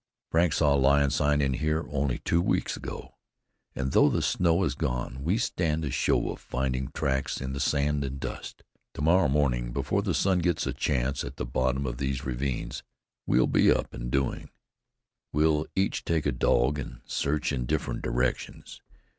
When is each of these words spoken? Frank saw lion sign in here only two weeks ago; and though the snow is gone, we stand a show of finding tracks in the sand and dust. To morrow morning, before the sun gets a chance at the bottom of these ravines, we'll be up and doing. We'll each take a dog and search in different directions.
Frank 0.31 0.51
saw 0.53 0.73
lion 0.73 1.11
sign 1.11 1.41
in 1.43 1.53
here 1.53 1.85
only 1.91 2.17
two 2.17 2.41
weeks 2.41 2.75
ago; 2.75 3.13
and 3.75 3.91
though 3.91 4.09
the 4.09 4.23
snow 4.23 4.63
is 4.63 4.73
gone, 4.73 5.21
we 5.23 5.37
stand 5.37 5.85
a 5.85 5.91
show 5.91 6.31
of 6.31 6.39
finding 6.39 6.87
tracks 6.89 7.39
in 7.39 7.53
the 7.53 7.59
sand 7.59 8.03
and 8.03 8.19
dust. 8.19 8.63
To 8.95 9.03
morrow 9.03 9.27
morning, 9.27 9.71
before 9.71 10.01
the 10.01 10.15
sun 10.15 10.39
gets 10.39 10.65
a 10.65 10.73
chance 10.73 11.23
at 11.23 11.35
the 11.35 11.45
bottom 11.45 11.85
of 11.85 11.97
these 11.99 12.25
ravines, 12.25 12.81
we'll 13.27 13.45
be 13.45 13.71
up 13.71 13.93
and 13.93 14.09
doing. 14.09 14.49
We'll 15.33 15.67
each 15.75 16.03
take 16.03 16.25
a 16.25 16.31
dog 16.31 16.79
and 16.79 17.01
search 17.05 17.51
in 17.51 17.67
different 17.67 18.01
directions. 18.01 18.81